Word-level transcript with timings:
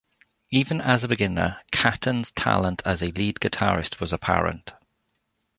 Even 0.49 0.81
as 0.81 1.03
a 1.03 1.07
beginner, 1.07 1.61
Caton's 1.71 2.31
talent 2.31 2.81
as 2.85 3.03
a 3.03 3.11
lead 3.11 3.35
guitarist 3.39 3.99
was 3.99 4.11
apparent. 4.11 4.73